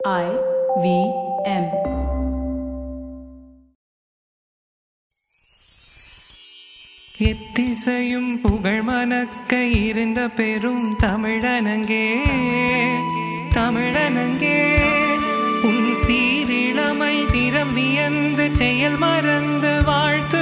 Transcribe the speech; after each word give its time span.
I 0.00 0.26
V 0.76 0.86
M. 1.44 1.64
எத்திசையும் 7.28 8.32
புகழ் 8.42 8.82
மணக்க 8.82 9.52
இருந்த 9.80 10.20
பெரும் 10.38 10.84
தமிழனங்கே 11.02 12.04
தமிழனங்கே 13.56 14.58
உன் 15.68 15.88
சீரிழமை 16.04 17.14
திறம் 17.34 17.74
வியந்து 17.78 18.46
செயல் 18.60 18.98
மறந்து 18.98 19.72
வாழ்த்து 19.90 20.37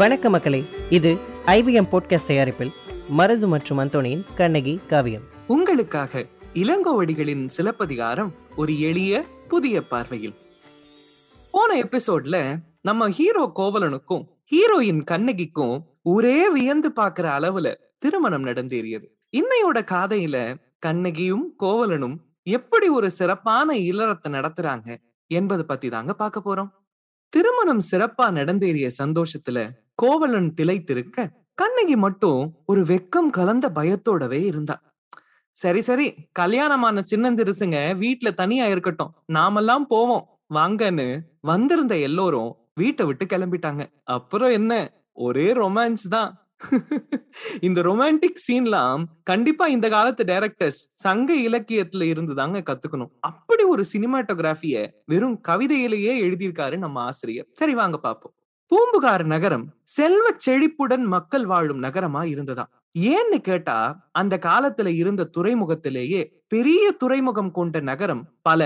வணக்க 0.00 0.28
மக்களே. 0.28 0.64
இது 0.90 1.18
ஐவிஎம் 1.46 1.88
போட்காஸ்ட் 1.92 2.26
தயாரிப்பில் 2.26 2.72
மருது 3.18 3.46
மற்றும் 3.46 3.78
அந்தோணியின் 3.78 4.34
கண்ணகி 4.34 4.80
காவியம். 4.88 5.22
உங்களுக்காக 5.46 6.26
இளங்கோவடிகளின் 6.54 7.46
சிலப்பதிகாரம் 7.46 8.32
ஒரு 8.56 8.80
எளிய 8.80 9.24
புதிய 9.48 9.86
பார்வையில். 9.86 10.34
போன 11.52 11.82
எபிசோட்ல 11.82 12.56
நம்ம 12.82 13.08
ஹீரோ 13.08 13.52
கோவலனுக்கும் 13.56 14.24
ஹீரோயின் 14.50 15.04
கண்ணகிக்கும் 15.10 15.82
ஒரே 16.02 16.48
வியந்து 16.48 16.90
பாக்குற 16.96 17.26
அளவுல 17.38 17.74
திருமணம் 17.98 18.44
நடந்தேறியது. 18.44 19.04
இன்னையோட 19.36 19.84
காதையில 19.84 20.54
கண்ணகியும் 20.78 21.54
கோவலனும் 21.60 22.16
எப்படி 22.42 22.88
ஒரு 22.88 23.10
சிறப்பான 23.10 23.76
இல்லறத்தை 23.76 24.28
நடத்துறாங்க 24.28 24.96
என்பதை 25.26 25.64
பத்தி 25.64 25.88
தாங்க 25.88 26.14
பார்க்க 26.14 26.42
போறோம். 26.44 26.78
திருமணம் 27.28 27.80
சிறப்பா 27.90 28.22
நடந்தேறிய 28.22 28.90
சந்தோஷத்துல 29.02 29.70
கோவலன் 30.02 30.50
திளைத்திருக்க 30.54 31.28
கண்ணகி 31.54 31.96
மட்டும் 31.96 32.42
ஒரு 32.66 32.82
வெக்கம் 32.82 33.30
கலந்த 33.30 33.66
பயத்தோடவே 33.74 34.38
இருந்தா. 34.44 34.76
சரி 35.56 35.82
சரி 35.82 36.06
கல்யாணமான 36.32 37.02
சின்னந்திருசுங்க 37.10 37.78
வீட்டுல 38.02 38.30
தனியா 38.34 38.66
இருக்கட்டும் 38.66 39.14
நாமெல்லாம் 39.26 39.86
போவோம் 39.86 40.24
வாங்கன்னு 40.54 41.18
வந்திருந்த 41.40 41.98
எல்லோரும் 41.98 42.50
வீட்டை 42.74 43.06
விட்டு 43.06 43.26
கிளம்பிட்டாங்க. 43.26 43.82
அப்புறம் 44.04 44.50
என்ன 44.50 44.72
ஒரே 45.12 45.52
ரொமான்ஸ் 45.52 46.06
தான். 46.08 46.30
இந்த 47.60 47.80
ரொமான்டிக் 47.82 48.42
சீன்லாம் 48.46 49.02
கண்டிப்பா 49.22 49.66
இந்த 49.66 49.86
காலத்து 49.88 50.24
டைரக்டர்ஸ் 50.24 50.80
சங்க 51.04 51.30
இலக்கியத்துல 51.48 52.02
இருந்து 52.02 52.34
தாங்க 52.34 52.62
கத்துக்கணும். 52.66 53.12
அப்படி 53.20 53.62
ஒரு 53.62 53.84
சினிமாட்டோகிராஃபிய 53.92 54.88
வெறும் 55.06 55.40
கவிதையிலேயே 55.48 56.14
எழுதியிருக்காரு 56.26 56.78
நம்ம 56.78 57.00
ஆசிரியர். 57.00 57.48
சரி 57.52 57.74
வாங்க 57.74 57.98
பாப்போம். 58.02 58.34
பூம்புகார் 58.70 59.26
நகரம் 59.26 59.72
செல்வ 59.84 60.30
செழிப்புடன் 60.36 61.02
மக்கள் 61.04 61.46
வாழும் 61.46 61.82
நகரமா 61.82 62.22
இருந்ததாம் 62.24 62.70
ஏன்னு 62.98 63.40
கேட்டா 63.40 64.08
அந்த 64.12 64.38
காலத்துல 64.42 64.86
இருந்த 64.86 65.30
துறைமுகத்திலேயே 65.38 66.20
பெரிய 66.48 66.92
துறைமுகம் 66.92 67.50
கொண்ட 67.50 67.80
நகரம் 67.80 68.28
பல 68.42 68.62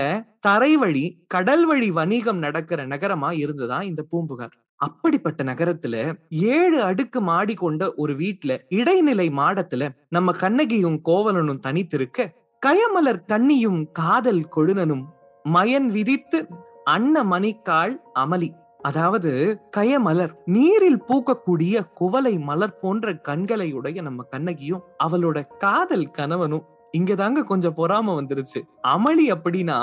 தரைவழி 0.47 1.25
கடல் 1.27 1.65
வழி 1.65 1.91
வணிகம் 1.91 2.37
நடக்கிற 2.37 2.87
நகரமா 2.87 3.31
இருந்ததா 3.31 3.81
இந்த 3.81 4.01
பூம்புகார்? 4.09 4.53
அப்படிப்பட்ட 4.75 5.43
நகரத்துல 5.43 5.95
ஏழு 6.29 6.81
அடுக்கு 6.81 7.21
மாடி 7.21 7.53
கொண்ட 7.53 7.93
ஒரு 7.95 8.13
வீட்டுல 8.13 8.57
இடைநிலை 8.69 9.29
மாடத்துல 9.29 9.89
நம்ம 10.09 10.31
கண்ணகியும் 10.31 11.01
கோவலனும் 11.05 11.59
தனித்திருக்க 11.59 12.31
கயமலர் 12.61 13.25
தண்ணியும் 13.27 13.91
காதல் 13.91 14.47
கொழுனனும் 14.55 15.05
மயன் 15.45 15.85
விதித்து 15.85 16.47
அன்ன 16.83 17.23
மணிக்காள் 17.23 17.93
அமளி. 18.19 18.49
அதாவது 18.85 19.31
கயமலர் 19.77 20.33
நீரில் 20.45 21.01
பூக்கக்கூடிய 21.07 21.75
குவளை 21.93 22.33
மலர் 22.39 22.79
போன்ற 22.79 23.13
கண்களை 23.13 23.73
உடைய 23.73 24.01
நம்ம 24.01 24.23
கண்ணகியும் 24.29 24.83
அவளோட 25.03 25.37
காதல் 25.57 26.11
கணவனும் 26.11 26.65
இங்கதாங்க 26.93 27.39
கொஞ்சம் 27.43 27.75
பொறாம 27.77 28.13
வந்துருச்சு. 28.19 28.59
அமளி 28.87 29.25
அப்படின்னா 29.35 29.77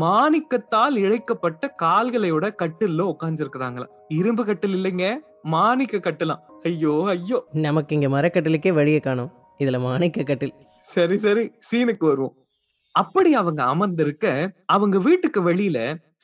மாணிக்கத்தால் 0.00 0.96
இழைக்கப்பட்ட 0.96 1.74
கால்களையோட 1.82 2.48
கட்டில்ல 2.62 3.08
உட்காந்துருக்கிறாங்களா 3.12 3.86
இரும்பு 4.08 4.44
கட்டில் 4.44 4.76
இல்லைங்க 4.76 5.06
மாணிக்க 5.42 5.96
கட்டலாம். 5.98 6.42
ஐயோ 6.62 6.94
ஐயோ. 7.06 7.38
நமக்கு 7.66 7.94
இங்கே 7.94 8.08
மரக்கட்டிலுக்கே 8.08 8.72
வழியை 8.72 9.00
காணும். 9.00 9.32
இதில் 9.58 9.84
மாணிக்க 9.88 10.22
கட்டில். 10.22 10.54
சரி 10.94 11.16
சரி 11.16 11.44
சீனுக்கு 11.70 12.04
வருவோம். 12.06 12.34
அப்படி 12.94 13.30
அவங்க 13.34 13.60
அமர்ந்திருக்க 13.64 14.26
அவங்க 14.66 14.96
வீட்டுக்கு 14.98 15.40
வெளியில 15.50 15.78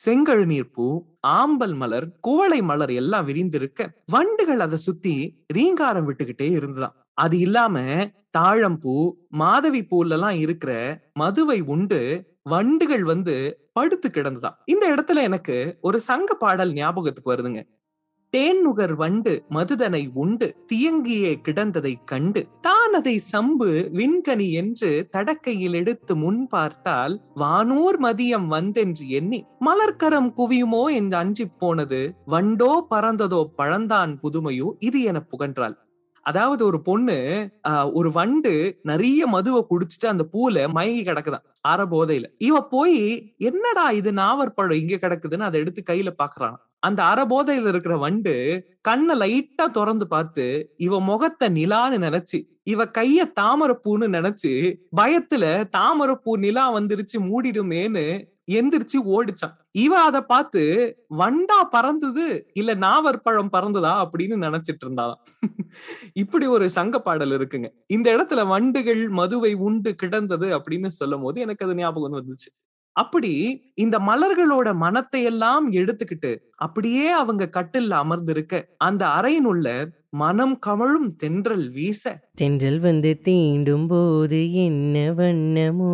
செங்கழுநீர் 0.05 0.71
பூ 0.73 0.85
ஆம்பல் 1.27 1.75
மலர் 1.75 2.05
குவளை 2.27 2.59
மலர் 2.61 2.93
எல்லாம் 2.93 3.27
விரிந்திருக்க 3.27 3.89
வண்டுகள் 4.05 4.59
அதை 4.59 4.77
சுத்தி 4.77 5.15
ரீங்காரம் 5.53 6.07
விட்டுக்கிட்டே 6.07 6.47
இருந்துதான். 6.51 6.95
அது 7.13 7.37
இல்லாம 7.37 7.75
தாழம்பூ 8.37 8.95
மாதவி 9.29 9.81
பூல 9.83 10.15
எல்லாம் 10.17 10.37
இருக்கிற 10.37 10.71
மதுவை 11.13 11.59
உண்டு 11.75 12.01
வண்டுகள் 12.43 13.03
வந்து 13.03 13.35
படுத்து 13.73 14.07
கிடந்துதான். 14.09 14.57
இந்த 14.65 14.85
இடத்துல 14.93 15.19
எனக்கு 15.21 15.57
ஒரு 15.81 15.97
சங்க 16.01 16.33
பாடல் 16.35 16.73
ஞாபகத்துக்கு 16.73 17.33
வருதுங்க. 17.33 17.61
தேன்நுகர் 18.33 18.93
வண்டு 18.93 19.31
மதுதனை 19.51 20.01
உண்டு 20.15 20.47
தியங்கியே 20.69 21.31
கிடந்ததை 21.45 21.91
கண்டு. 22.05 22.41
தான் 22.61 22.93
அதை 22.95 23.15
சம்பு 23.25 23.67
விண்கனி 23.97 24.47
என்று 24.53 24.91
தடக்கையில் 25.15 25.75
எடுத்து 25.75 26.15
முன் 26.15 26.41
பார்த்தால் 26.47 27.13
வானூர் 27.35 27.99
மதியம் 28.03 28.47
வந்தென்று 28.47 29.05
எண்ணி 29.11 29.39
மலர்க்கரம் 29.61 30.31
குவியுமோ 30.37 30.83
என்று 30.97 31.17
அஞ்சி 31.17 31.47
போனது 31.57 32.01
வண்டோ 32.27 32.71
பறந்ததோ 32.89 33.41
பழந்தான் 33.57 34.13
புதுமையோ 34.23 34.69
இது 34.81 35.01
என 35.03 35.19
புகன்றாள். 35.27 35.75
அதாவது 36.25 36.61
ஒரு 36.65 36.79
பொண்ணு 36.83 37.19
ஆஹ், 37.69 37.87
ஒரு 37.93 38.09
வண்டு 38.13 38.51
நிறைய 38.85 39.21
மதுவை 39.29 39.61
குடிச்சிட்டு 39.65 40.07
அந்த 40.09 40.23
பூல 40.33 40.65
மயங்கி 40.73 41.03
கிடக்குதான் 41.03 41.45
அரை 41.65 41.85
போதையில 41.89 42.27
இவ 42.45 42.61
போய் 42.69 42.99
என்னடா 43.47 43.85
இது 43.99 44.11
நாவற்பழம் 44.19 44.81
இங்க 44.81 44.97
கிடக்குதுன்னு 44.99 45.47
அதை 45.47 45.59
எடுத்து 45.63 45.81
கையில 45.87 46.11
பாக்குறான் 46.19 46.57
அந்த 46.83 47.01
அறபோதையில 47.03 47.67
இருக்கிற 47.67 47.97
வண்டு 47.97 48.33
கண்ணை 48.81 49.15
லைட்டா 49.17 49.65
திறந்து 49.71 50.07
பார்த்து 50.07 50.45
இவ 50.77 50.99
முகத்தை 51.01 51.47
நிலான்னு 51.49 51.97
நினைச்சு 52.07 52.39
இவ 52.63 52.83
கைய 52.97 53.19
தாமரப்பூன்னு 53.39 54.07
நினைச்சு 54.17 54.51
பயத்துல 54.95 55.45
தாமரப்பூ 55.69 56.37
நிலா 56.37 56.65
வந்துருச்சு 56.75 57.17
மூடிடுமேன்னு 57.19 58.05
எந்திரிச்சு 58.51 58.97
ஓடிச்சான். 59.05 59.53
இவ 59.71 59.93
அத 60.01 60.17
பார்த்து 60.21 60.61
வண்டா 61.17 61.59
பறந்தது 61.69 62.25
இல்ல 62.53 62.71
நாவற்பழம் 62.75 63.53
பறந்ததா? 63.57 63.93
அப்படின்னு 64.03 64.35
நினைச்சிட்டு 64.45 64.83
இருந்தாளாம். 64.85 65.21
இப்படி 66.13 66.45
ஒரு 66.45 66.69
சங்க 66.69 66.99
பாடல் 66.99 67.29
இருக்குங்க. 67.29 67.69
இந்த 67.87 68.07
இடத்துல 68.17 68.47
வண்டுகள் 68.47 69.09
மதுவை 69.09 69.53
உண்டு 69.53 69.95
கிடந்தது 69.95 70.47
அப்படின்னு 70.57 70.87
சொல்லும் 70.87 71.21
போது 71.21 71.41
எனக்கு 71.41 71.65
அது 71.65 71.75
ஞாபகம் 71.75 72.13
வந்துச்சு. 72.13 72.49
அப்படி 72.91 73.61
இந்த 73.75 73.99
மலர்களோட 73.99 74.73
மனத்தை 74.73 75.23
எல்லாம் 75.23 75.71
எடுத்துக்கிட்டு 75.71 76.37
அப்படியே 76.55 77.09
அவங்க 77.09 77.49
கட்டில்ல 77.51 77.89
அமர்ந்திருக்க 77.89 78.67
அந்த 78.77 79.05
அறையினுள்ள 79.05 79.87
மனம் 80.09 80.59
கமழும் 80.65 81.07
தென்றல் 81.07 81.69
வீச. 81.69 82.19
தென்றல் 82.33 82.79
வந்து 82.79 83.19
தீண்டும் 83.25 83.87
போது 83.87 84.53
என்ன 84.53 85.13
வண்ணமோ 85.13 85.91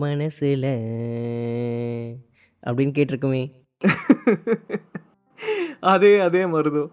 மனசுல? 0.00 0.64
அப்படின்னு 2.66 2.94
கேட்டிருக்குமே. 2.98 3.42
அதே 5.80 6.18
அதே 6.18 6.44
மருதோ 6.44 6.90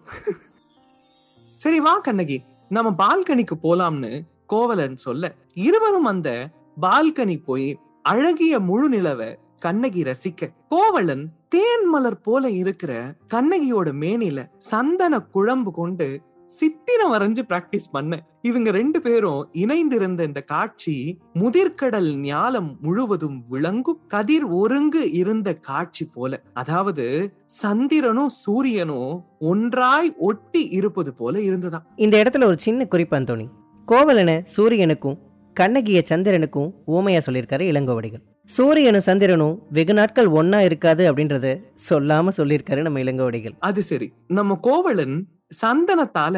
சரி 1.55 1.79
வா 1.79 1.99
கண்ணகி. 1.99 2.41
நம்ம 2.69 2.91
பால்கனிக்கு 2.91 3.55
போலாம்னு 3.63 4.21
கோவலன் 4.45 4.95
சொல்ல 4.95 5.35
இருவரும் 5.53 6.03
அந்த 6.03 6.49
பால்கனி 6.81 7.43
போய் 7.43 7.79
அழகிய 8.09 8.59
முழு 8.59 8.89
நிலவை 8.89 9.35
கண்ணகி 9.59 10.03
ரசிக்க. 10.03 10.49
கோவலன் 10.69 11.29
தேன் 11.49 11.85
மலர் 11.85 12.21
போல 12.21 12.49
இருக்கிற 12.49 13.15
கண்ணகியோட 13.33 13.91
மேனில 14.01 14.45
சந்தன 14.57 15.19
குழம்பு 15.19 15.71
கொண்டு 15.71 16.21
சித்திரம் 16.47 17.13
வரைஞ்சு 17.13 17.39
பிராக்டிஸ் 17.49 17.91
பண்ண. 17.91 18.23
இவங்க 18.41 18.71
ரெண்டு 18.71 19.01
பேரும் 19.01 19.49
இணைந்திருந்த 19.53 20.23
இந்த 20.23 20.41
காட்சி 20.41 21.17
முதிர்கடல் 21.33 22.11
ஞாலம் 22.21 22.79
முழுவதும் 22.81 23.43
விளங்கும் 23.49 23.99
கதிர் 24.07 24.45
ஒருங்கு 24.45 25.11
இருந்த 25.11 25.55
காட்சி 25.55 26.05
போல. 26.05 26.43
அதாவது 26.53 27.33
சந்திரனும் 27.45 28.29
சூரியனும் 28.29 29.25
ஒன்றாய் 29.39 30.15
ஒட்டி 30.17 30.63
இருப்பது 30.63 31.13
போல 31.13 31.39
இருந்ததாம். 31.39 31.85
இந்த 31.95 32.23
இடத்துல 32.23 32.43
ஒரு 32.43 32.59
சின்ன 32.59 32.87
குறிப்பு 32.87 33.17
அந்தோணி. 33.17 33.47
கோவலனை 33.85 34.43
சூரியனுக்கும் 34.57 35.17
கண்ணகிய 35.55 36.03
சந்திரனுக்கும் 36.09 36.69
ஊமையா 36.87 37.19
சொல்லியிருக்காரு 37.25 37.63
இளங்கோவடிகள். 37.71 38.21
சூரியனும் 38.45 39.01
சந்திரனும் 39.01 39.61
வெகு 39.69 39.93
நாட்கள் 39.93 40.27
ஒன்னா 40.29 40.59
இருக்காது 40.59 41.13
அப்படின்றத 41.13 41.47
சொல்லாம 41.89 42.31
சொல்லியிருக்காரு 42.37 42.81
நம்ம 42.81 42.99
இளங்கோவடிகள். 42.99 43.55
அது 43.59 43.83
சரி. 43.83 44.13
நம்ம 44.27 44.55
கோவலன் 44.61 45.15
சந்தனத்தால 45.61 46.37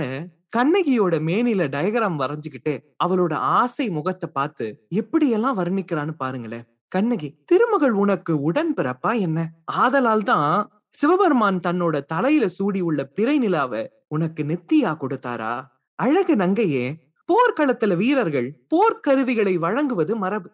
கண்ணகியோட 0.57 1.19
மேனில 1.19 1.67
டயக்ராம் 1.67 2.19
வரைஞ்சுக்கிட்டு 2.19 2.73
அவளோட 3.05 3.33
ஆசை 3.33 3.89
முகத்தை 3.89 4.29
பார்த்து 4.33 4.67
எப்படியெல்லாம் 4.95 5.57
வர்ணிக்கிறான்னு 5.57 6.15
பாருங்களேன். 6.17 6.65
கண்ணகி 6.89 7.29
திருமகள் 7.45 7.91
உனக்கு 7.91 8.41
உடன் 8.41 8.73
பிறப்பா 8.77 9.19
என்ன? 9.19 9.39
ஆதலால் 9.63 10.23
தான் 10.23 10.69
சிவபெருமான் 10.89 11.59
தன்னோட 11.59 12.05
தலையில 12.05 12.47
சூடி 12.47 12.79
உள்ள 12.81 13.03
பிறை 13.03 13.37
நிலாவை 13.37 13.81
உனக்கு 14.07 14.43
நெத்தியா 14.43 14.91
கொடுத்தாரா? 15.01 15.53
அழகு 15.99 16.35
நங்கையே 16.35 16.85
போர்க்களத்துல 17.29 17.95
வீரர்கள் 17.95 18.57
போர்க்கருவிகளை 18.75 19.55
வழங்குவது 19.55 20.15
மரபு. 20.15 20.49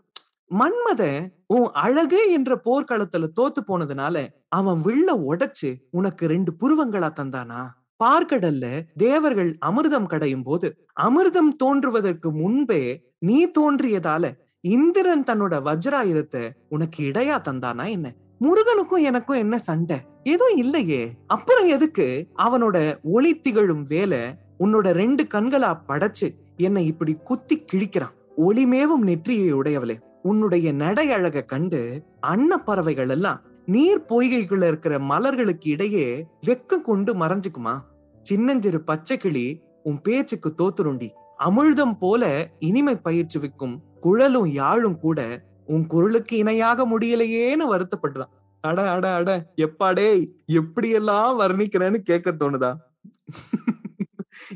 மன்மத 0.51 1.03
உன் 1.47 1.67
அழகு 1.73 2.31
என்ற 2.31 2.61
போர்க்களத்துல 2.65 3.27
தோத்து 3.39 3.61
போனதுனால 3.67 4.15
அவன் 4.49 4.81
வில்ல 4.85 5.09
உடைச்சு 5.25 5.87
உனக்கு 5.89 6.27
ரெண்டு 6.27 6.51
புருவங்களா 6.59 7.09
தந்தானா? 7.19 7.61
பார்க்கடல்ல 8.03 8.65
தேவர்கள் 8.97 9.57
அமிர்தம் 9.65 10.07
கடையும் 10.07 10.43
போது 10.43 10.67
அமிர்தம் 11.01 11.55
தோன்றுவதற்கு 11.55 12.31
முன்பே 12.31 12.81
நீ 13.19 13.47
தோன்றியதால 13.59 14.31
இந்திரன் 14.61 15.23
தன்னோட 15.23 15.53
வஜ்ராயுதத்தை 15.61 16.49
உனக்கு 16.69 17.03
இடையா 17.03 17.37
தந்தானா 17.49 17.89
என்ன? 17.89 18.13
முருகனுக்கும் 18.39 19.03
எனக்கும் 19.03 19.37
என்ன 19.37 19.57
சண்டை? 19.57 19.97
எதுவும் 20.23 20.57
இல்லையே. 20.57 21.11
அப்புறம் 21.27 21.67
எதுக்கு 21.67 22.27
அவனோட 22.37 22.77
ஒளி 23.03 23.39
திகழும் 23.39 23.83
வேலை 23.83 24.21
உன்னோட 24.59 24.91
ரெண்டு 24.91 25.23
கண்களா 25.33 25.81
படைச்சு 25.87 26.27
என்னை 26.57 26.85
இப்படி 26.85 27.13
குத்தி 27.13 27.65
கிழிக்கிறான். 27.73 28.13
ஒளிமேவும் 28.37 29.03
நெற்றியை 29.03 29.53
உடையவளே. 29.53 29.99
உன்னுடைய 30.23 30.71
நடை 30.71 31.11
அழக 31.11 31.41
கண்டு 31.41 32.03
அன்ன 32.19 32.57
பறவைகள் 32.57 33.09
எல்லாம் 33.09 33.41
நீர் 33.65 34.05
பொய்கைக்குள்ள 34.09 34.67
இருக்கிற 34.67 34.97
மலர்களுக்கு 34.97 35.67
இடையே 35.67 36.25
வெக்கம் 36.47 36.81
கொண்டு 36.81 37.13
மறைஞ்சுக்குமா? 37.15 37.79
சின்னஞ்சிறு 38.21 38.81
பச்சை 38.81 39.17
கிளி 39.17 39.61
உன் 39.83 40.01
பேச்சுக்கு 40.01 40.53
தோத்துருண்டி. 40.57 41.09
அமிழ்தம் 41.39 41.97
போல 41.99 42.49
இனிமை 42.59 42.99
பயிற்றுவிக்கும் 43.03 43.75
குழலும் 43.99 44.47
யாழும் 44.47 44.99
கூட 44.99 45.43
உன் 45.65 45.87
குரலுக்கு 45.87 46.37
இணையாக 46.37 46.87
முடியலையேன்னு 46.87 47.65
வருத்தப்படுறான் 47.69 48.31
அட 48.61 48.89
அட 48.89 49.13
அட 49.13 49.53
எப்பாடே 49.55 50.25
எப்படியெல்லாம் 50.53 51.39
வர்ணிக்கிறேன்னு 51.39 51.95
கேட்க 51.95 52.31
தோணுதா? 52.31 52.73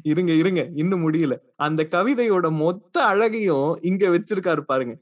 இருங்க 0.03 0.33
இருங்க. 0.33 0.69
இன்னும் 0.75 1.03
முடியல. 1.03 1.35
அந்த 1.55 1.87
கவிதையோட 1.91 2.51
மொத்த 2.51 3.05
அழகையும் 3.05 3.77
இங்க 3.81 4.09
வச்சிருக்காரு 4.09 4.59
பாருங்க. 4.59 4.95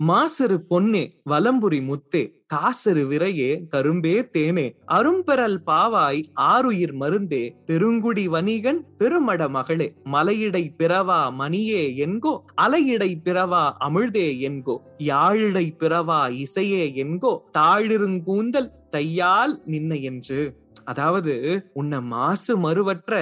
மாசரு 0.00 0.56
பொன்னே 0.68 1.02
வலம்புரி 1.30 1.78
முத்தே 1.82 2.22
காசரு 2.46 3.02
விரையே 3.06 3.66
கரும்பே 3.68 4.14
தேனே 4.32 4.64
அரும்பெறல் 4.86 5.56
பாவாய் 5.66 6.20
ஆருயிர் 6.34 6.94
மருந்தே 6.94 7.54
பெருங்குடி 7.66 8.28
வணிகன் 8.28 8.80
பெருமட 8.98 9.48
மகளே 9.48 9.94
மலையிடை 10.04 10.64
பிறவா 10.78 11.20
மணியே 11.38 11.82
என்கோ 11.96 12.34
அலையிடை 12.62 13.12
பிறவா 13.24 13.62
அமிழ்தே 13.78 14.26
என்கோ 14.40 14.76
யாழிடை 14.96 15.76
பிறவா 15.78 16.20
இசையே 16.30 16.84
என்கோ 16.94 17.32
தாழிருங்கூந்தல் 17.58 18.70
தையால் 18.90 19.54
நின்ன 19.66 20.00
என்று. 20.00 20.40
அதாவது 20.84 21.34
உன்னை 21.72 22.00
மாசு 22.00 22.58
மறுவற்ற 22.58 23.12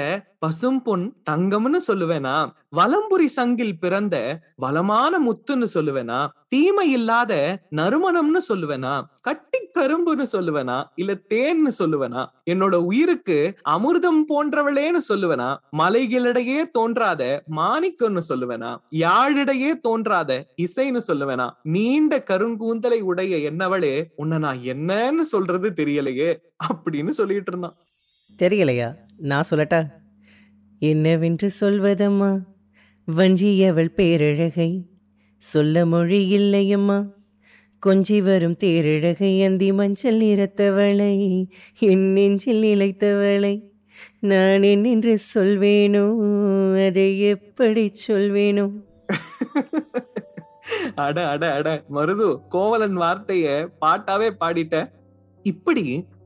பசும் 0.42 0.82
பொன் 0.82 1.16
தங்கம்னு 1.30 1.78
சொல்லுவேனா? 1.88 2.52
வலம்புரி 2.76 3.26
சங்கில் 3.36 3.78
பிறந்த 3.80 4.40
வளமான 4.56 5.18
முத்துன்னு 5.18 5.66
சொல்லுவேனா? 5.74 6.28
தீமை 6.46 6.90
இல்லாத 6.90 7.62
நறுமணம்னு 7.76 8.40
சொல்லுவேனா? 8.48 9.02
கட்டி 9.20 9.58
கரும்புன்னு 9.78 10.26
சொல்லுவேனா? 10.32 10.84
இல்ல 10.94 11.14
தேன்னு 11.34 11.72
சொல்லுவேனா? 11.78 12.26
என்னோட 12.50 12.74
உயிருக்கு 12.74 13.58
அமிர்தம் 13.68 14.22
போன்றவளேன்னு 14.28 15.02
சொல்லுவேனா? 15.08 15.56
மலைகளிடையே 15.78 16.70
தோன்றாத 16.70 17.42
மாணிக்கம்னு 17.56 18.22
சொல்லுவேனா? 18.28 18.78
யாழிடையே 18.90 19.72
தோன்றாத 19.80 20.46
இசைன்னு 20.56 21.00
சொல்லுவேனா? 21.08 21.50
நீண்ட 21.62 22.22
கருங்கூந்தலை 22.30 23.00
உடைய 23.00 23.50
என்னவளே 23.50 24.04
உன்னை 24.16 24.38
நான் 24.38 24.58
என்னன்னு 24.58 25.20
சொல்றது 25.20 25.70
தெரியலையே 25.76 26.32
அப்படின்னு 26.68 27.08
சொல்லிட்டு 27.08 27.52
இருந்தான். 27.52 27.76
தெரியலையா? 28.38 28.94
நான் 29.16 29.48
சொல்லட்டா? 29.50 29.98
என்னவென்று 30.82 31.50
சொல்வதம்மா? 31.60 32.30
வஞ்சியவள் 33.08 33.94
பேரழகை 33.94 34.68
சொல்ல 35.42 35.86
மொழி 35.86 36.38
இல்லையம்மா. 36.38 36.98
கொஞ்சி 37.82 38.22
வரும் 38.22 38.56
தேரழகை 38.60 39.44
அந்தி 39.44 39.72
மஞ்சள் 39.72 40.20
நிறத்தவளை 40.20 41.12
என் 41.78 42.12
நெஞ்சில் 42.12 42.62
இழைத்தவளை 42.62 43.54
நான் 44.20 44.62
என்னென்று 44.62 45.18
சொல்வேனோ 45.34 46.04
அதை 46.86 47.20
எப்படி 47.20 47.92
சொல்வேனோ? 48.08 48.66
அட 50.94 51.26
அட 51.28 51.52
அட 51.52 51.68
மருது 51.90 52.48
கோவலன் 52.48 52.98
வார்த்தைய 52.98 53.46
பாட்டாவே 53.80 54.30
பாடிட்ட. 54.40 54.74
இப்படி 55.42 55.84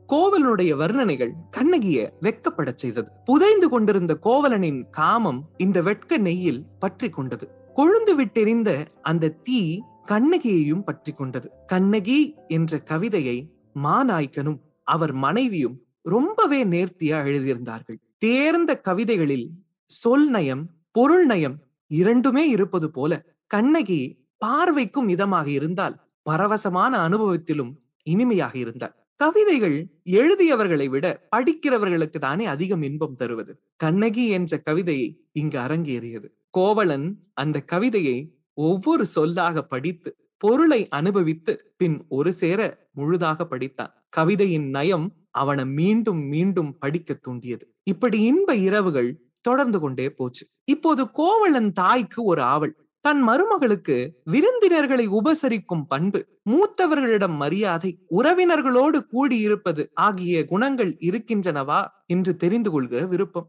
கோவலனுடைய 0.08 0.76
வர்ணனைகள் 0.76 1.32
கண்ணகிய 1.50 2.12
வெக்கப்படச் 2.22 2.76
செய்தது. 2.76 3.10
புதைந்து 3.24 3.68
கொண்டிருந்த 3.68 4.18
கோவலனின் 4.22 4.90
காமம் 4.90 5.50
இந்த 5.56 5.82
வெட்க 5.82 6.18
நெய்யில் 6.18 6.64
பற்றி 6.78 7.08
கொண்டது. 7.08 7.48
கொழுந்து 7.76 8.14
விட்டெறிந்த 8.16 8.86
அந்த 9.02 9.28
தீ 9.28 9.80
கண்ணகியையும் 10.08 10.84
பற்றி 10.84 11.12
கொண்டது. 11.12 11.50
கண்ணகி 11.66 12.34
என்ற 12.46 12.78
கவிதையை 12.78 13.50
மாநாய்க்கனும் 13.82 14.60
அவர் 14.84 15.12
மனைவியும் 15.12 15.80
ரொம்பவே 16.02 16.64
நேர்த்தியா 16.64 17.18
எழுதியிருந்தார்கள். 17.28 17.98
தேர்ந்த 18.18 18.80
கவிதைகளில் 18.80 19.50
சொல் 19.86 20.28
நயம் 20.28 20.70
பொருள் 20.92 21.26
நயம் 21.26 21.56
இரண்டுமே 21.86 22.48
இருப்பது 22.48 22.90
போல 22.90 23.24
கண்ணகி 23.46 24.26
பார்வைக்கும் 24.46 25.08
இதமாக 25.08 25.46
இருந்தால் 25.46 26.08
பரவசமான 26.30 27.08
அனுபவத்திலும் 27.08 27.72
இனிமையாக 28.02 28.58
இருந்தார். 28.58 29.03
கவிதைகள் 29.16 29.88
எழுதியவர்களை 30.04 30.88
விட 30.88 31.28
படிக்கிறவர்களுக்கு 31.36 32.18
தானே 32.18 32.44
அதிகம் 32.44 32.82
இன்பம் 32.82 33.14
தருவது. 33.14 33.62
கண்ணகி 33.76 34.28
என்ற 34.28 34.58
கவிதையை 34.58 35.28
இங்கு 35.32 35.58
அரங்கேறியது. 35.58 36.28
கோவலன் 36.50 37.18
அந்த 37.34 37.60
கவிதையை 37.60 38.38
ஒவ்வொரு 38.54 39.06
சொல்லாக 39.06 39.62
படித்து 39.62 40.16
பொருளை 40.36 40.88
அனுபவித்து 40.88 41.74
பின் 41.76 42.04
ஒரு 42.08 42.32
சேர 42.32 42.88
முழுதாக 42.92 43.46
படித்தான். 43.50 43.92
கவிதையின் 44.08 44.68
நயம் 44.68 45.12
அவனை 45.30 45.64
மீண்டும் 45.64 46.22
மீண்டும் 46.26 46.78
படிக்க 46.78 47.14
தூண்டியது. 47.14 47.74
இப்படி 47.82 48.22
இன்ப 48.22 48.56
இரவுகள் 48.56 49.20
தொடர்ந்து 49.40 49.80
கொண்டே 49.80 50.10
போச்சு. 50.10 50.46
இப்போது 50.64 51.10
கோவலன் 51.10 51.72
தாய்க்கு 51.72 52.24
ஒரு 52.24 52.42
ஆவல். 52.42 52.83
தன் 53.04 53.28
மருமகளுக்கு 53.28 54.08
விருந்தினர்களை 54.24 55.08
உபசரிக்கும் 55.08 55.82
பண்பு 55.88 56.26
மூத்தவர்களிடம் 56.50 57.36
மரியாதை 57.36 57.98
உறவினர்களோடு 58.10 58.98
கூடியிருப்பது 59.12 59.86
ஆகிய 59.94 60.44
குணங்கள் 60.44 60.96
இருக்கின்றனவா 61.00 61.80
என்று 62.06 62.36
தெரிந்து 62.36 62.70
கொள்கிற 62.70 63.06
விருப்பம். 63.06 63.48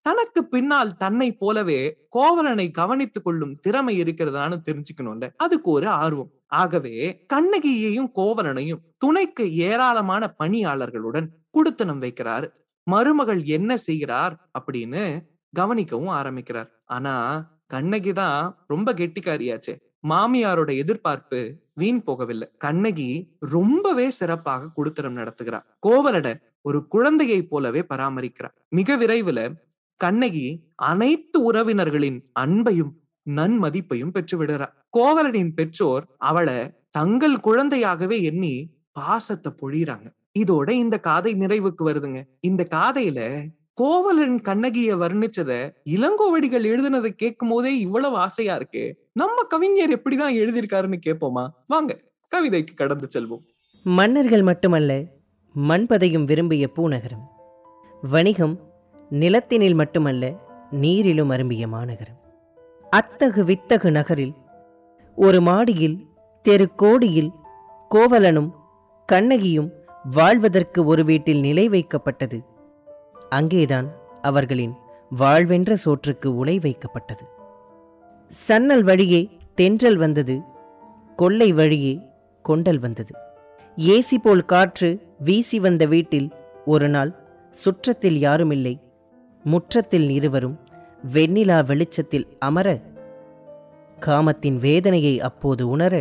தனக்கு 0.00 0.44
பின்னால் 0.44 0.96
தன்னை 0.96 1.36
போலவே 1.36 2.06
கோவலனை 2.08 2.70
கவனித்துக் 2.70 3.24
கொள்ளும் 3.24 3.54
திறமை 3.60 4.02
இருக்கிறதான்னு 4.02 4.58
தெரிஞ்சுக்கணும்ல. 4.68 5.30
அதுக்கு 5.36 5.70
ஒரு 5.70 5.88
ஆர்வம். 5.88 6.30
ஆகவே 6.46 7.26
கண்ணகியையும் 7.34 8.10
கோவலனையும் 8.16 8.82
துணைக்கு 8.98 9.56
ஏராளமான 9.56 10.34
பணியாளர்களுடன் 10.44 11.28
குடுத்தனம் 11.58 12.02
வைக்கிறார். 12.04 12.48
மருமகள் 12.84 13.42
என்ன 13.42 13.76
செய்கிறார் 13.76 14.50
அப்படின்னு 14.58 15.20
கவனிக்கவும் 15.60 16.14
ஆரம்பிக்கிறார். 16.20 16.70
ஆனா 16.84 17.14
கண்ணகி 17.72 18.12
தான் 18.12 18.38
ரொம்ப 18.66 18.88
கெட்டிக்காரியாச்சே. 18.92 19.74
மாமியாரோட 20.10 20.70
எதிர்பார்ப்பு 20.82 21.40
வீண் 21.80 22.00
போகவில்லை. 22.06 22.46
கண்ணகி 22.58 23.08
ரொம்பவே 23.54 24.06
சிறப்பாக 24.10 24.70
குடுத்தனம் 24.76 25.18
நடத்துகிறார் 25.20 25.66
கோவலட 25.86 26.28
ஒரு 26.68 26.78
குழந்தையை 26.86 27.38
போலவே 27.42 27.82
பராமரிக்கிறார் 27.92 28.54
மிக 28.68 28.96
விரைவில் 28.96 29.44
கண்ணகி 30.00 30.46
அனைத்து 30.90 31.38
உறவினர்களின் 31.50 32.18
அன்பையும் 32.40 32.92
நன்மதிப்பையும் 33.26 34.12
பெற்று 34.12 34.36
விடுறார் 34.38 34.74
கோவலனின் 34.98 35.52
பெற்றோர் 35.54 36.04
அவளை 36.28 36.58
தங்கள் 36.90 37.36
குழந்தையாகவே 37.40 38.16
எண்ணி 38.30 38.54
பாசத்தை 38.92 39.50
பொழிறாங்க 39.62 40.08
இதோட 40.38 40.68
இந்த 40.82 40.96
காதை 41.00 41.32
நிறைவுக்கு 41.34 41.82
வருதுங்க. 41.88 42.20
இந்த 42.40 42.62
காதையில 42.74 43.20
கோவலன் 43.74 44.40
கண்ணகிய 44.40 44.96
வர்ணிச்சத 44.96 45.74
இளங்கோவடிகள் 45.84 46.64
எழுதுனதை 46.64 47.08
கேட்கும் 47.08 47.48
போதே 47.48 47.78
இவ்வளவு 47.78 48.16
ஆசையா 48.16 48.54
இருக்கு. 48.54 49.08
நம்ம 49.12 49.42
கவிஞர் 49.42 49.90
எப்படிதான் 49.90 50.36
எழுதியிருக்காருன்னு 50.36 50.94
கேட்போமா? 51.06 51.48
வாங்க 51.66 52.00
கவிதைக்கு 52.28 52.74
கடந்து 52.74 53.06
செல்வோம். 53.14 53.40
மன்னர்கள் 53.84 54.42
மட்டுமல்ல 54.42 55.02
மண்பதையும் 55.68 56.24
விரும்பிய 56.24 56.68
பூநகரம். 56.76 57.24
வணிகம் 58.02 58.72
நிலத்தினில் 59.10 59.74
மட்டுமல்ல 59.74 60.34
நீரிலும் 60.70 61.28
அரும்பிய 61.28 61.68
மாநகரம். 61.68 62.20
அத்தகு 62.90 63.44
வித்தகு 63.44 63.90
நகரில் 63.90 64.34
ஒரு 65.16 65.40
மாடியில் 65.40 66.06
தெருக்கோடியில் 66.48 67.30
கோவலனும் 67.94 68.50
கண்ணகியும் 69.06 69.72
வாழ்வதற்கு 70.10 70.84
ஒரு 70.84 71.04
வீட்டில் 71.04 71.40
நிலை 71.40 71.68
வைக்கப்பட்டது. 71.68 72.50
அங்கேதான் 73.32 73.88
அவர்களின் 74.22 74.74
வாழ்வென்ற 75.18 75.72
சோற்றுக்கு 75.84 76.28
உலை 76.36 76.56
வைக்கப்பட்டது. 76.58 77.24
சன்னல் 78.30 78.82
வழியே 78.82 79.22
தென்றல் 79.54 79.96
வந்தது 79.96 80.36
கொள்ளை 81.16 81.48
வழியே 81.52 81.94
கொண்டல் 82.44 82.78
வந்தது. 82.78 83.12
ஏசி 83.76 84.16
போல் 84.22 84.44
காற்று 84.44 84.88
வீசி 85.18 85.58
வந்த 85.60 85.84
வீட்டில் 85.86 86.28
ஒரு 86.66 86.88
நாள் 86.88 87.12
சுற்றத்தில் 87.64 88.18
யாருமில்லை. 88.26 88.74
முற்றத்தில் 89.44 90.08
இருவரும் 90.10 90.56
வெண்ணிலா 91.12 91.58
வெளிச்சத்தில் 91.66 92.26
அமர 92.38 92.68
காமத்தின் 94.00 94.58
வேதனையை 94.58 95.14
அப்போது 95.20 95.62
உணர 95.68 95.94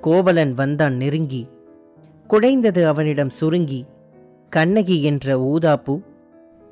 கோவலன் 0.00 0.52
வந்தான் 0.54 0.96
நெருங்கி 0.96 1.42
குடைந்தது 2.30 2.82
அவனிடம் 2.84 3.32
சுருங்கி 3.38 3.80
கண்ணகி 4.52 4.96
என்ற 5.02 5.36
ஊதாப்பூ 5.48 5.94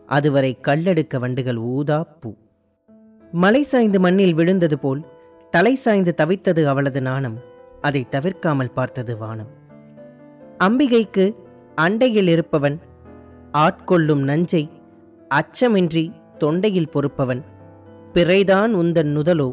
அதுவரை 0.06 0.58
கல்லெடுக்க 0.68 1.18
வண்டுகள் 1.18 1.56
ஊதா 1.56 2.06
பூ. 2.20 2.34
மலை 3.32 3.62
சாய்ந்து 3.62 4.00
மண்ணில் 4.00 4.34
விழுந்தது 4.34 4.78
போல் 4.78 5.04
தலை 5.50 5.74
சாய்ந்து 5.74 6.14
தவித்தது 6.16 6.64
அவளது 6.64 7.02
நாணம். 7.02 7.38
அதை 7.80 8.06
தவிர்க்காமல் 8.10 8.72
பார்த்தது 8.72 9.16
வானம். 9.16 9.48
அம்பிகைக்கு 10.58 11.34
அண்டையில் 11.74 12.28
இருப்பவன் 12.28 12.80
ஆட்கொள்ளும் 13.52 14.22
நஞ்சை 14.22 14.70
அச்சமின்றி 15.30 16.10
தொண்டையில் 16.38 16.90
பொறுப்பவன். 16.90 17.44
பிறைதான் 18.12 18.74
உந்தன் 18.74 19.12
நுதலோ 19.16 19.50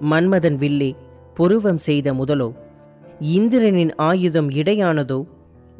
மன்மதன் 0.00 0.56
வில்லே 0.56 0.96
புருவம் 1.34 1.78
செய்த 1.78 2.12
முதலோ. 2.12 2.52
இந்திரனின் 3.20 3.94
ஆயுதம் 3.96 4.50
இடையானதோ 4.50 5.24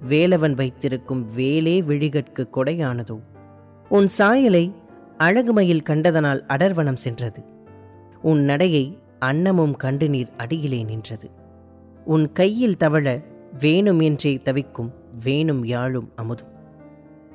வேலவன் 0.09 0.55
வைத்திருக்கும் 0.55 1.27
வேலே 1.37 1.83
விழிகற்கு 1.83 2.49
கொடையானதோ. 2.57 3.19
உன் 3.89 4.09
சாயலை 4.09 4.73
அழகுமையில் 5.19 5.83
கண்டதனால் 5.83 6.45
அடர்வனம் 6.47 6.97
சென்றது. 6.97 7.43
உன் 8.23 8.43
நடையை 8.43 8.99
அன்னமும் 9.21 9.77
கண்டு 9.77 10.09
நீர் 10.09 10.29
அடியிலே 10.37 10.83
நின்றது. 10.83 11.31
உன் 12.05 12.33
கையில் 12.33 12.77
தவழ 12.77 13.23
வேணும் 13.59 14.01
என்றே 14.01 14.41
தவிக்கும் 14.45 14.93
வேணும் 15.23 15.65
யாழும் 15.65 16.13
அமுதும். 16.23 16.53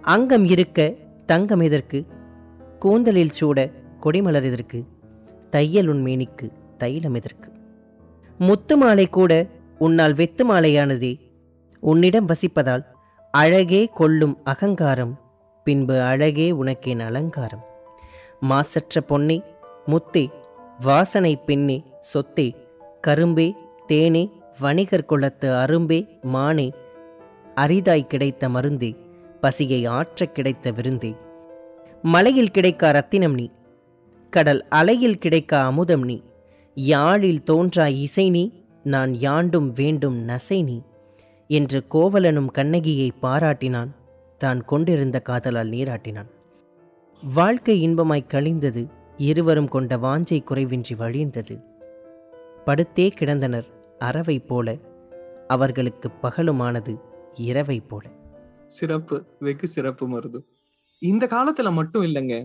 அங்கம் 0.02 0.46
இருக்க 0.46 0.96
தங்கம் 1.26 1.60
எதற்கு? 1.60 2.06
கூந்தலில் 2.80 3.32
சூட 3.32 3.72
கொடிமலர் 4.04 4.44
எதற்கு? 4.44 4.86
தையல் 5.50 5.88
உன் 5.88 6.04
மேனிக்கு 6.04 6.52
தைலம் 6.78 7.14
எதற்கு? 7.14 7.52
முத்து 8.38 8.78
மாலை 8.78 9.10
கூட 9.10 9.48
உன்னால் 9.78 10.14
வெத்து 10.14 10.52
மாலையானதே. 10.52 11.20
உன்னிடம் 11.80 12.28
வசிப்பதால் 12.28 12.86
அழகே 13.32 13.90
கொள்ளும் 13.94 14.38
அகங்காரம் 14.44 15.22
பின்பு 15.64 16.02
அழகே 16.02 16.52
உனக்கேன் 16.52 17.00
அலங்காரம். 17.00 17.66
மாசற்ற 18.40 19.02
பொன்னே 19.02 19.38
முத்தே 19.88 20.26
வாசனை 20.80 21.36
பெண்ணே 21.36 21.84
சொத்தே 22.14 22.48
கரும்பே 23.08 23.54
தேனே 23.88 24.24
வணிகர் 24.62 25.06
குலத்து 25.06 25.50
அரும்பே 25.52 26.00
மானே 26.22 26.72
அரிதாய் 27.56 28.08
கிடைத்த 28.08 28.50
மருந்தே 28.50 28.92
பசியை 29.42 29.86
ஆற்றக் 29.86 30.36
கிடைத்த 30.36 30.72
விருந்தே. 30.72 31.16
மலையில் 32.02 32.54
கிடைக்கா 32.54 32.92
ரத்தினம் 32.92 33.34
நீ 33.34 33.50
கடல் 34.30 34.66
அலையில் 34.70 35.18
கிடைக்கா 35.18 35.60
அமுதம் 35.62 36.04
நீ 36.04 36.22
யாழில் 36.76 37.44
தோன்றா 37.44 37.86
இசை 37.88 38.30
நீ 38.30 38.44
நான் 38.84 39.14
யாண்டும் 39.14 39.72
வேண்டும் 39.74 40.28
நசை 40.28 40.64
நீ 40.64 40.82
என்று 41.48 41.84
கோவலனும் 41.92 42.52
கண்ணகியை 42.52 43.12
பாராட்டினான். 43.22 43.92
தான் 44.46 44.62
கொண்டிருந்த 44.64 45.18
காதலால் 45.20 45.70
நீராட்டினான். 45.70 46.30
வாழ்க்கை 47.24 47.76
இன்பமாய் 47.88 48.32
கழிந்தது 48.34 48.84
இருவரும் 49.30 49.68
கொண்ட 49.68 49.98
வாஞ்சை 49.98 50.40
குறைவின்றி 50.42 50.96
வழிந்தது. 50.98 51.56
படுத்தே 52.66 53.06
கிடந்தனர் 53.20 53.70
அறவை 54.00 54.38
போல 54.40 54.76
அவர்களுக்கு 55.48 56.08
பகலுமானது 56.22 56.94
இரவை 57.48 57.80
போல. 57.80 58.06
சிறப்பு 58.68 59.18
வெகு 59.40 59.68
சிறப்பு 59.68 60.06
மருது. 60.08 60.40
இந்த 61.02 61.24
காலத்துல 61.26 61.72
மட்டும் 61.72 62.04
இல்லைங்க 62.04 62.36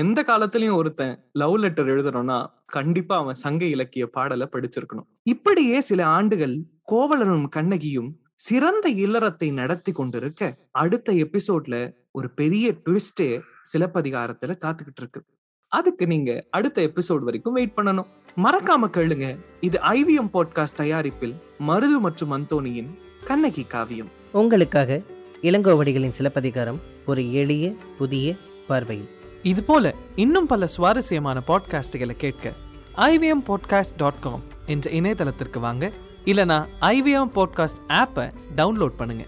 எந்த 0.00 0.18
காலத்திலயும் 0.22 0.76
ஒருத்தன் 0.76 1.14
லவ் 1.32 1.56
லெட்டர் 1.56 1.88
எழுதணும்னா 1.88 2.38
கண்டிப்பா 2.76 3.16
அவன் 3.16 3.40
சங்க 3.44 3.62
இலக்கிய 3.74 4.04
பாடலை 4.06 4.46
படிச்சிருக்கணும். 4.52 5.08
இப்படியே 5.22 5.78
சில 5.80 6.00
ஆண்டுகள் 6.18 6.56
கோவலரும் 6.92 7.48
கண்ணகியும் 7.48 8.10
சிறந்த 8.34 8.90
இல்லறத்தை 8.90 9.52
நடத்தி 9.52 9.92
கொண்டிருக்க 9.92 10.54
அடுத்த 10.70 11.12
எபிசோட்ல 11.12 11.92
ஒரு 12.10 12.30
பெரிய 12.30 12.72
ட்விஸ்டே 12.72 13.40
சிலப்பதிகாரத்துல 13.72 14.56
காத்துக்கிட்டு 14.64 15.00
இருக்கு. 15.00 15.24
அதுக்கு 15.68 16.06
நீங்க 16.06 16.44
அடுத்த 16.50 16.82
எபிசோட் 16.82 17.18
வரைக்கும் 17.18 17.52
வெயிட் 17.52 17.72
பண்ணணும். 17.76 18.06
மறக்காம 18.36 18.88
கேளுங்க. 18.92 19.38
இது 19.60 19.78
ஐவிஎம் 19.78 20.28
பாட்காஸ்ட் 20.34 20.76
தயாரிப்பில் 20.76 21.34
மருது 21.66 21.98
மற்றும் 22.00 22.32
அந்தோனியின் 22.32 22.98
கண்ணகி 23.24 23.64
காவியம். 23.64 24.10
உங்களுக்காக 24.32 25.00
இளங்கோவடிகளின் 25.42 26.10
சிலப்பதிகாரம் 26.10 26.80
ஒரு 27.06 27.32
எளிய 27.32 27.72
புதிய 27.98 28.34
பார்வையில் 28.66 29.08
இது 29.42 29.62
போல 29.62 29.94
இன்னும் 30.16 30.46
பல 30.46 30.66
சுவாரஸ்யமான 30.66 31.42
பாட்காஸ்டுகளை 31.46 32.12
கேட்க 32.12 32.52
ஐவிஎம் 32.96 33.42
பாட்காஸ்ட் 33.46 33.96
டாட் 33.96 34.20
காம் 34.20 34.42
என்ற 34.66 34.90
இணையதளத்திற்கு 34.90 35.58
வாங்க 35.58 35.92
இல்லைனா 36.24 36.66
ஐவிஎம் 36.80 37.30
பாட்காஸ்ட் 37.34 37.80
ஆப்பை 37.88 38.32
டவுன்லோட் 38.56 38.92
பண்ணுங்க. 38.96 39.24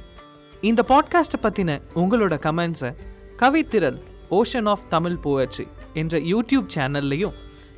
இந்த 0.60 0.84
பாட்காஸ்ட்டை 0.88 1.42
பற்றின 1.42 1.82
உங்களோட 1.94 2.34
கமெண்ட்ஸை 2.38 2.94
Kavithiral 3.36 4.00
ocean 4.30 4.68
of 4.68 4.88
Tamil 4.88 5.16
poetry 5.24 5.66
என்ற 5.94 6.18
யூடியூப் 6.18 6.66
சேனல்லையும் 6.74 7.32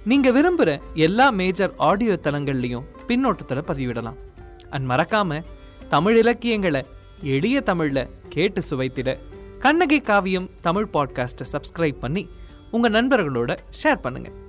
நீங்கள் 0.04 0.32
விரும்புகிற 0.32 0.80
எல்லா 0.94 1.30
மேஜர் 1.30 1.74
ஆடியோ 1.76 2.18
தளங்கள்லையும் 2.22 2.84
பின்னோட்டத்தில் 3.08 3.62
பதிவிடலாம். 3.62 4.14
அண்ட் 4.70 4.90
மறக்காம 4.90 5.42
தமிழ் 5.88 6.16
இலக்கியங்களை 6.16 6.84
எளிய 7.22 7.60
தமிழில் 7.60 8.08
கேட்டு 8.28 8.62
சுவைத்திட 8.70 9.18
கண்ணகி 9.58 10.00
காவியம் 10.00 10.50
தமிழ் 10.60 10.88
பாட்காஸ்ட்டை 10.92 11.44
சப்ஸ்கிரைப் 11.52 11.98
பண்ணி 11.98 12.28
உங்கள் 12.70 12.92
நண்பர்களோட 12.92 13.56
ஷேர் 13.82 14.02
பண்ணுங்கள் 14.02 14.47